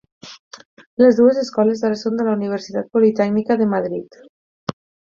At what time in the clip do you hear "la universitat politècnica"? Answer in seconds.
2.31-3.63